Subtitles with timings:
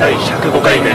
[0.00, 0.94] 第105回目。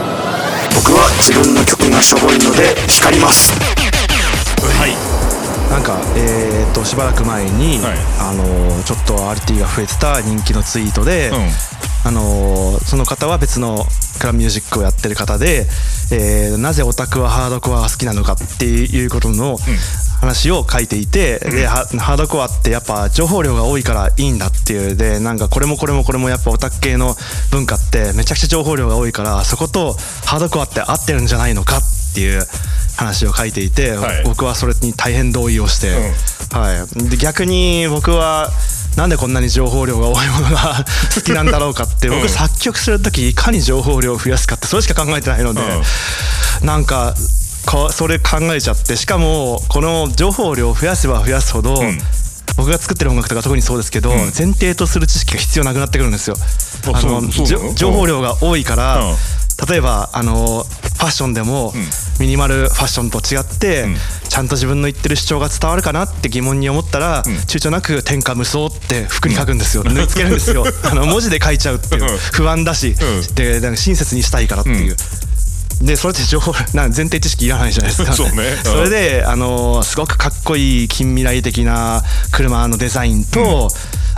[0.73, 3.51] 僕は自分の曲がしょぼいので叱ります。
[3.53, 5.69] はい。
[5.69, 7.97] なんかえー、としばらく前に、はい。
[8.19, 11.35] あのーちょっと RT が増えてた人気のツイートで、うん。
[12.05, 13.85] あのーその方は別の
[14.19, 15.67] クラブミュージックをやってる方で、
[16.11, 19.57] えーなぜオタクはハードコアが好きなのかっていうことの
[20.25, 24.95] 話を書いていて、でハハードコアってやっぱ情報量が多いからいいんだっていう。
[24.95, 27.15] でなんかこれもこれもこれもやっぱオタク系の
[27.51, 29.93] 文化ってめちゃくちゃ情報量が多いからそこと
[30.25, 32.41] ハードコアって合ってるんじゃないのかっていう
[32.97, 34.23] 話を書いていて、はい。
[34.23, 35.93] 僕はそれに大変同意をして、
[36.55, 38.49] はい、で逆に僕は
[38.97, 45.61] なんでこんなに情報量が多いものが 好きなんだろうかって僕作曲する時いかに情報量を増やすかってそれしか考えてないので、
[46.61, 47.13] なんか
[47.65, 51.81] こそれ考えちゃってしかもこの情報量を増やせば増やすほど、
[52.57, 56.35] 僕が作ってる音楽とか特にそうですけど、前提とする知識が必要なくなってくるんですよ。
[56.93, 57.21] あの
[57.73, 59.15] 情報量が多いから、うん。
[59.69, 61.73] 例えばあのファッションでも、
[62.19, 63.85] ミニマルファッションと違って、
[64.29, 70.65] ちゃんと自分の言ってる主張が伝わるかなって疑問に思ったら、躊躇なく天下無双って服に書くんですよ、縫い付けるんですよ。
[70.83, 72.03] あの文字で書いちゃうっていう。
[72.03, 72.17] うん。
[72.17, 73.35] 不安だし、うん。
[73.35, 74.95] でなんか親切にしたいからっていう。
[75.81, 78.13] でそれって情報なん前提知識いらないじゃないですか。
[78.13, 78.57] そうね。
[78.57, 78.63] うん。
[78.63, 83.69] それであのすごくかっこいい近未来的な車のデザインと、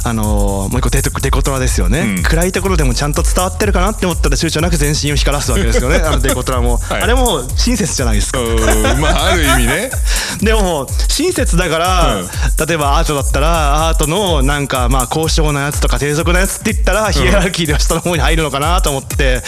[0.03, 2.23] あのもう一個デデコトラですよね、うん。
[2.23, 5.97] 暗いところでもちゃんと伝わってるかなって思ったら躊躇なく全身を光らすわけですよね。
[6.05, 7.01] あのデコトラも、はい。
[7.01, 9.01] あれも親切じゃないですか、うん。
[9.01, 9.89] まあある意味ね。
[10.41, 12.27] でも親切だから、うん。
[12.67, 19.41] 例えばアートだったらアートのなんかまあ高尚なやつとか低俗なやつって言ったら、ヒエラルキーでは下の方に入るのかなと思って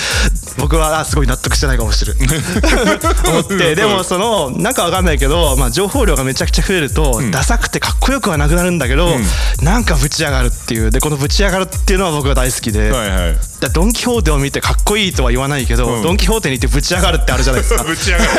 [0.59, 2.27] 僕はあすごい納得してないかもしれない
[3.29, 3.75] 思って。
[3.75, 9.15] でもそのなんかわかんないけど、まあ、情報量がめちゃくちゃ増えると、ダサくてかっこよくはなくなるんだけど、
[9.61, 10.91] なんかぶち上がるっていう。
[10.91, 13.37] でこのぶち上がるっていうのは僕は大好きで、はいはい。
[13.61, 16.03] だドン・キホーテを見てかっこいいとは言わないけど、うん。
[16.03, 17.83] ドン・キホーテに行ってぶち上がるってあるじゃないですか。
[17.85, 18.30] ぶち上がる。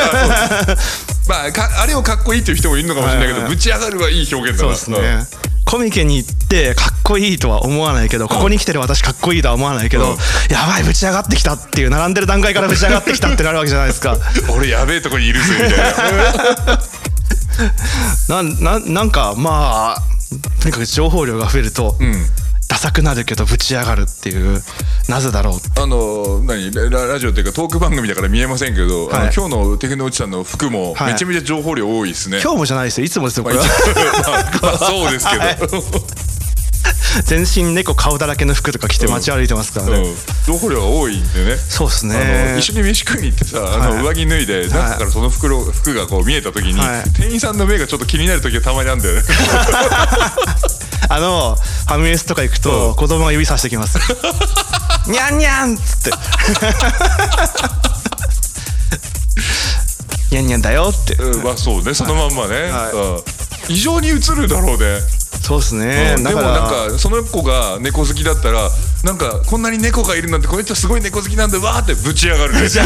[1.27, 4.75] まあかあれをかっこいいっていう人もいるのかもしれないけど、ぶち上がるはいい表現だな。
[4.75, 5.50] そうですね。
[5.65, 10.09] コミケに行ってかっこいいとは思わないけどここに来てる私かっこいいとは思わないけど、うん。
[10.49, 14.13] やばいぶち上がってきたっていう並んでる段階からぶち上がってきたってなるわけじゃないですか。
[14.13, 14.21] うん
[14.55, 16.79] 俺やべえとこにいるぜみたいな。
[18.29, 20.01] なんなんなんかまあ
[20.61, 22.25] とにかく情報量が増えると、ん
[22.81, 24.59] ダサくなるけどぶち上がるっていう。
[25.07, 26.71] なぜだろうあの何？
[26.71, 31.13] ララジオっていうかトーク番組だから見えませんけど、あのはい今日のテクノ内さんの服もはい。
[31.13, 33.05] めちゃめちゃ情報量多いですね、今日もじゃないですよ。
[33.05, 33.63] いつもですよこれは。
[33.63, 35.57] まあ まあそうですけど、はい。
[37.25, 40.15] 全身猫顔だらけの服とか着て街歩いてますからね、うん、
[40.47, 41.57] 情報量が多いんでね。
[41.57, 44.03] そうですあのね一緒に飯食いに行ってさあの、はい。
[44.05, 47.09] 上着脱いで中からその袋服がこう見えた時に、はい。
[47.11, 49.21] 店員さんの目がちょっと気になる時がたまにあるんだよね
[51.09, 53.99] あのファミレスとか行くと子供が指さしてきます。
[55.09, 56.11] にゃんにゃんっつって。
[60.31, 61.15] にゃんにゃんだよって。
[61.15, 61.93] うんまあそうね。
[61.93, 62.91] そのまんまね、はい。
[62.93, 63.73] うん。
[63.73, 65.01] 異常に映るだろうね。
[65.41, 66.23] そうですね、うん。
[66.23, 68.69] でもなんかその子が猫好きだったら
[69.03, 72.83] なんかこんなに猫がいるなんてこの人すごい猫好きなんでわーってぶち上がるんですよ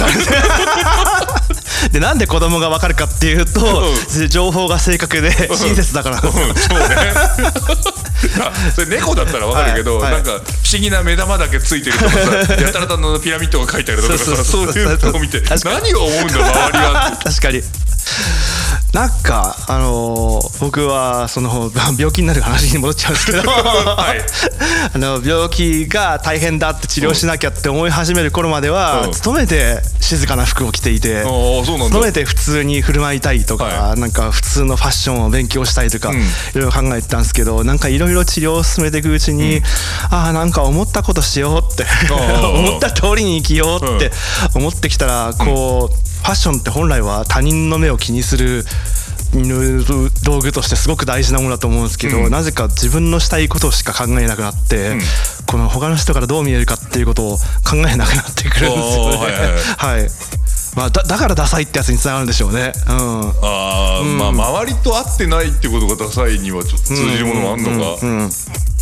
[1.92, 3.94] でなんで子供が分かるかっていうと、
[4.30, 6.22] 情報が正確で親切だから。
[6.22, 6.56] なんうん。
[6.56, 6.96] そうね。
[8.42, 10.14] あそれ猫だったらわかるけど、はい。
[10.14, 10.24] はい。
[10.24, 17.62] なんか不思議な目玉だけついてるとかさ やたらとあのピラミッドが書いてあるとかさそういうのを見て何を思うんだ周りは確かに
[18.96, 21.70] なんかあのー僕はその
[22.00, 23.44] 病気になる話に戻っちゃうんですけど、 い。
[24.94, 29.12] あの病気が大変だって治療しなきゃって思い始める頃までは、うん。
[29.12, 36.22] 勤めて静かな服を着ていて、勤めて普通に振る舞いたいとか、はなんか普通のファッションを勉強したいとか、うん。
[36.22, 36.24] い
[36.54, 39.62] ろいろ考えてたんですけどなんかいろいろ治療を進めていくうちに、
[40.10, 41.86] ああなんか思ったことしようって。
[42.10, 44.12] あ思った通りに生きようって
[44.54, 48.64] 思ってきたらこう、ファッションって本来は他人の目を気にする
[50.24, 52.32] 道具としてすごく大事なものだと思うんですけど、うん。
[52.32, 54.98] なぜか自分のしたいことしか考えなくなって、
[55.48, 59.18] この他の人からどう見えるかっていうことを考えなくなってくるんですよね。
[59.18, 60.00] あーはいはい。
[60.00, 60.10] はい
[60.76, 62.74] まあ、だだからダサいってやつにつながるんでしょうね。
[62.88, 62.94] うん。
[63.42, 68.30] あー、まあ周りと合ってないってことがダサいにはちょっと通じるものもあんのか、うん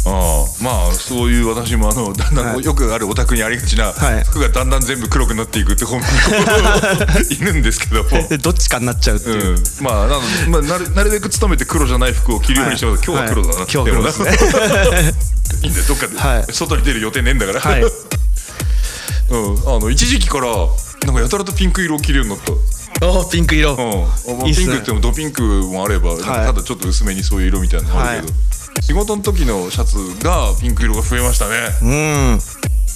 [0.06, 4.24] ああまあそういう私もあのだんだんはいよくあるオタクにありがちな、はい。
[4.26, 6.02] 服がだんだん全部黒くなっていくって本
[7.32, 8.10] いるんですけども。
[8.28, 9.52] で どっちかになっちゃうっていう。
[9.52, 14.32] うん、まあなので、まあ、なるなるべく努めて黒じゃない服を着るようにしてます、今日は黒だな、はい今日は黒ですね。
[15.64, 15.86] いいんだよ。
[15.88, 16.54] どっかで、はい。
[16.54, 17.82] 外に出る予定ねえんだから、はい。
[17.82, 20.48] うん、あの一時期から
[21.06, 22.52] なんかやたらとピンク色を着るようになった。
[23.06, 23.72] おーピンク色。
[23.72, 24.68] うん、まあいいっすね。
[24.68, 28.34] ピンクってもドピンクもあれば、なんかただちょっと薄めにそういう色みたいなのもあるけど、
[28.82, 31.56] 仕事の時のシャツがピンク色が増えましたね。
[31.82, 32.40] うん。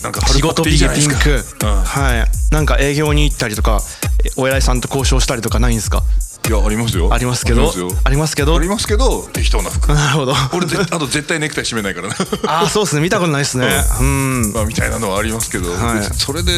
[0.03, 1.83] なんか仕事ピンク、うん。
[1.83, 2.53] はい。
[2.53, 3.81] なんか営業に行ったりとか
[4.23, 6.03] えお偉いさんと交渉したりとかないんですか？
[6.47, 7.13] いやありますよ。
[7.13, 7.69] ありますけど？
[8.05, 8.55] ありますけど？
[8.55, 9.93] ありますけど適当な服。
[9.93, 10.33] なるほど。
[10.53, 12.15] 俺ぜあと絶対ネクタイ締めないからな。
[12.45, 13.01] ああそうですね。
[13.01, 13.67] 見たことないですね。
[13.99, 14.53] うん。
[14.53, 16.03] まあみたいなのはありますけど、はい。
[16.03, 16.51] それで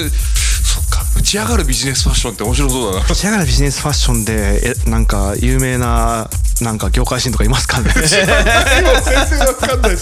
[1.29, 3.05] ち上がるビジネスファッションって面白そうだな。
[3.05, 6.27] 打ち上がるビジネスファッションでえなんか有名な
[6.61, 7.91] なんか業界人とかいますかね。
[7.93, 9.95] 今全然わかんない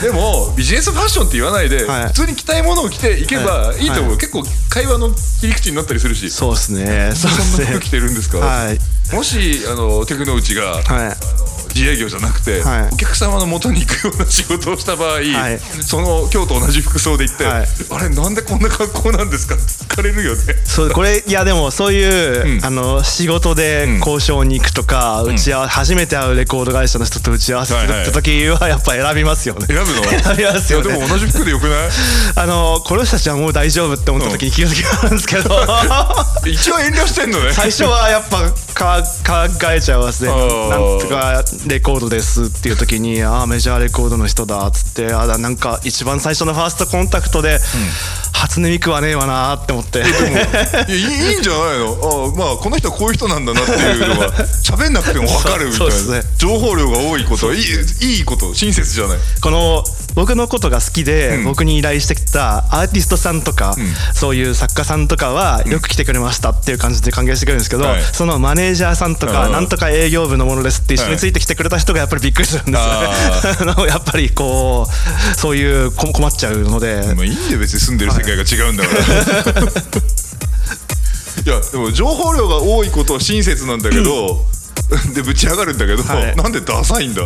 [0.00, 2.06] でもビジネスファッションって言わないで、はい。
[2.06, 3.86] 普通に着たいものを着ていけばい。
[3.86, 4.18] いと思う、はい。
[4.18, 6.30] 結構会話の切り口になったりするし。
[6.30, 7.12] そうですね。
[7.14, 7.36] そんな
[7.72, 8.78] 服着てるんですか、はい。
[9.12, 11.43] もしあのテクノウチが、はい
[11.74, 12.88] 自営業じゃなくて、はい。
[12.92, 15.58] お客様の元に行くような仕事をした場合、はい。
[15.82, 17.66] その今日と同じ服装で行って、はい。
[17.90, 19.54] あれなんでこんな格好なんですか？
[19.54, 20.40] って聞かれるよね。
[20.64, 22.64] そうこれいやでもそういう、うん。
[22.64, 29.66] あの仕事で交渉に行くとか、打ち合わ初めて会うレコード会社の人と打ち合わせするって時はやっぱ選びますよね。
[29.66, 30.04] 選ぶの？
[30.04, 30.92] 選びますよね。
[30.92, 31.90] でも同じ服でよくない？
[32.36, 35.54] あのこの人たちはもう大丈夫って思った時に気がつきがあるんですけど。
[36.46, 37.52] 一応遠慮してんのね。
[37.52, 39.02] 最初はやっぱか考
[39.72, 40.30] えちゃいますね。
[40.30, 47.58] なんとかレコードですっていう時にああメジャーレコードの人だっつってあだなんか一番最初のファーストコンタクトで、
[48.44, 50.00] 初音ミクはねえわなーって思って。
[50.00, 52.32] いやいいんじゃないの？
[52.32, 54.30] あまあこの人はこういう人なんだなっていうのが
[54.62, 56.22] 喋んなくても分かるみたいな、ね。
[56.36, 57.64] 情報量が多いこといい
[58.02, 59.18] いいこと親切じゃない？
[59.40, 59.82] この
[60.14, 61.44] 僕のことが好きで、うん。
[61.44, 63.76] 僕に依頼してきたアーティストさんとか、ん。
[64.14, 68.02] そういう作家さんとかはよく来てくれましたっていう感じで歓迎してくれるんですけど、はい。
[68.12, 69.52] そのマネージャーさんとか、うん。
[69.52, 73.74] なんとか営業部のものですって一緒についてきてくれた人がやっぱりびっくりするんですよね。
[73.88, 79.00] やっぱりこうそういうこ困っちゃうので、まあいいんで別に住んでる世界が違うんだから、
[79.62, 84.44] い、やでも情報量が多いことは親切なんだけど、
[85.14, 86.36] でぶち上がるんだけど、はい。
[86.36, 87.22] なんでダサいんだ？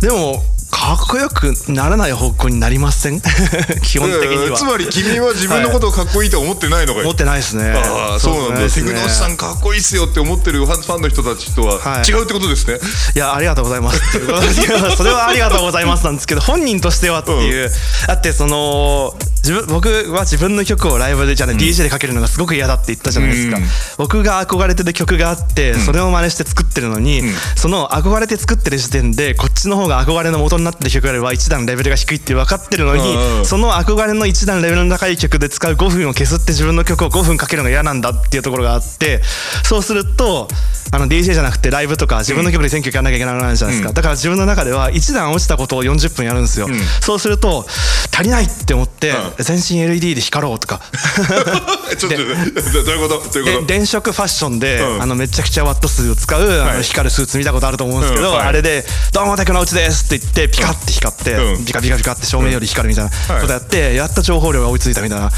[0.00, 3.20] でもかっこよくならない方向になりません？
[3.84, 4.56] 基本的には。
[4.56, 7.70] つまり君は自分のことをかっこいいと思ってないのかよ、思ってないですね。
[7.76, 8.88] ああそうなんだ、ですね。
[8.88, 12.08] テクノシさんかっこいいっすよって思ってるファンの人たちとははい。
[12.10, 12.78] 違うってことですね、
[13.14, 14.00] いやありがとうございます
[14.96, 17.70] それはありがとうございますなんですけど本人としてはっていう、
[18.06, 23.64] だってその自分僕は自分の曲をライブでじゃあ、ね DJ でかけるのがすごく嫌だって言ったじゃないですか、うん。
[23.98, 27.22] 僕が憧れてる曲があってそれを真似して作ってるのに、
[27.56, 33.46] その憧れて作ってる時点でこっちの方が憧れの元になってる曲よりは一段レベルが低いって分かってるのに、うんうん。
[33.46, 39.20] その憧れの一段レベルの高い曲で使う5分を削って自分の曲を5分かけるのが嫌なんだっていうところがあって
[39.64, 40.48] そうすると
[40.94, 43.94] あの DJ じゃなくてライブとか自分の曲で選曲やらなきゃいけないじゃないですか、うん。
[43.94, 46.74] だから自分の中では一段落ちたことを40分やるんですよ、ん。
[47.00, 47.64] そうすると
[48.12, 50.80] 足りないって思って、う全身 LED で光ろうとか。
[51.96, 53.32] ちょっとどういうこと？
[53.32, 53.66] どういうでこと？
[53.66, 55.02] 電飾ファッションで、うん。
[55.02, 56.76] あのめちゃくちゃワット数を使う、あはい。
[56.76, 58.36] の光るスーツ見たことあると思うんですけど、うん。
[58.36, 58.46] はい。
[58.48, 61.64] あれで「どうもテクノウチです」って言ってピカって光って、うん。
[61.64, 65.30] ピカピカピカって照明より光るみたいなことやって、やっと情報量が追いついたみたいな。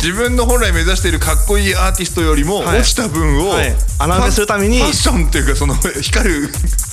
[0.00, 2.80] 自分の本来目指しているかっこいいアーティストよりもはい。
[2.80, 3.74] 落ちた分を、はい。
[3.98, 6.48] 穴埋めするためにファッションっていうかその光る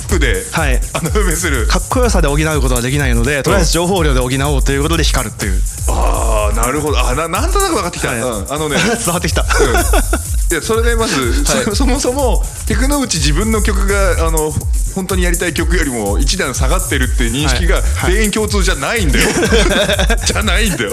[0.08, 0.81] 服ではい。
[0.94, 5.62] 穴埋めする、かっこよさで補うことはできないのでとりあえず情報量で補おうということで光るっていう。
[5.90, 7.00] ああなるほど。
[7.00, 8.20] あななんとなく分かってきた、はい。
[8.20, 8.52] うん。
[8.52, 9.42] あのね 伝わってきた。
[9.42, 14.52] うんいやそれでまず、そそもそもテクノウチ自分の曲があの
[14.94, 18.14] 本当にやりたい曲よりも一段下がってるっていう認識がはい。
[18.14, 19.30] 全員共通じゃないんだよ、
[20.28, 20.92] じゃないんだよ。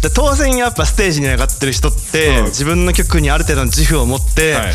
[0.00, 2.44] で当然やっぱステージに上がってる人って、うん。
[2.46, 4.72] 自分の曲にある程度の自負を持って、はい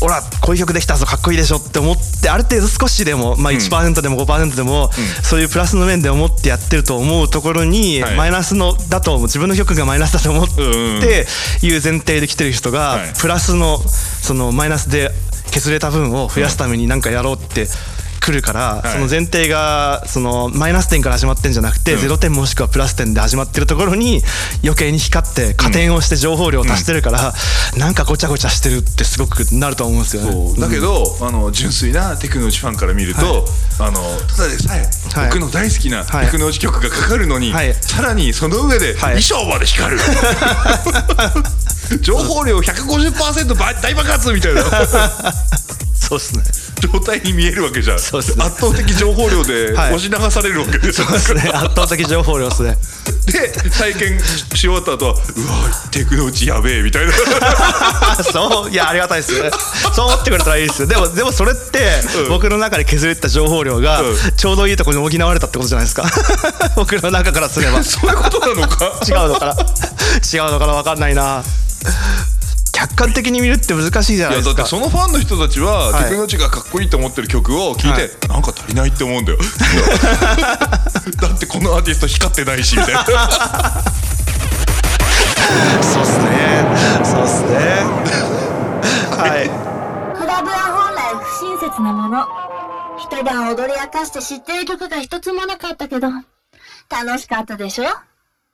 [0.00, 4.90] ほらこういう曲できたぞかっこいいでしょって思ってある程度少しでも、まあ、1%でも5%でも、
[5.22, 8.16] そういうプラスの面で思ってやってると思うところに、はい。
[8.16, 11.26] マイナスのだと自分の曲がマイナスだと思って
[11.62, 13.12] いう前提で来てる人が、はい。
[13.18, 15.10] プラスのそのマイナスで
[15.50, 17.66] 削れた分を増やすために何かやろうって。
[18.26, 18.88] 来るから、い。
[18.88, 22.00] その前提がそのマイナス点から始まってんじゃなくて、うん。
[22.00, 24.20] 0点もしくはプラス点で始まってるところに
[24.64, 27.32] 余計に光って加点をして情報量を足してるから、
[27.78, 30.60] なんかごちゃごちゃしてるってすごくなると思うんですよね。
[30.60, 33.46] だけど、あの純粋なテクノウチファンから見ると、
[33.78, 35.28] あのただでさえ、はい。
[35.28, 36.26] 僕の大好きなはい。
[36.26, 37.72] テクノウチ曲がかかるのに、はい。
[37.74, 39.22] さらにその上ではい。
[39.22, 40.00] 衣装まで光る、
[42.02, 44.62] 情報量150%ば大爆発みたいな。
[45.94, 46.42] そうですね。
[46.80, 48.12] 状態に見えるわけじゃん、ね圧
[48.60, 51.50] 倒的情報量ではい押し流されるわけですよ、そうですね。
[51.52, 52.76] 圧倒的情報量で すね。
[53.26, 55.18] で体験し終わった後はうわ
[55.90, 57.12] テクノウチやべえみたいな
[58.22, 59.50] そういやありがたいですね。
[59.94, 60.88] そう思ってくれたらいいですよ。
[60.88, 66.04] でもでもそれって、うん僕の中で削れた情報量が、うんちょうどいいところに補われたってことじゃないですか。
[66.76, 67.82] 僕の中からすれば。
[67.82, 71.42] そういうことなのか違うのかな違うのかな分かんないな
[71.84, 72.15] 客
[72.96, 74.50] 観的に見るって難しいじゃいないですか。
[74.50, 76.04] やだってそのファンの人たちは、はい。
[76.04, 78.10] テクノがかっこいいと思ってる曲を聴いて、はい。
[78.28, 79.38] なんか足いないって思うんだよ。
[81.20, 83.04] だってこのアーティスト光ってないしみたいな。
[85.82, 86.66] そうっすね。
[87.04, 87.84] そうっすね。
[89.16, 89.48] はい。
[90.18, 90.56] クラブは
[90.88, 92.26] 本来不親切なもの。
[92.98, 97.84] 一晩踊り明かして知ってる曲が一つもなかったけど、楽しかったでしょ？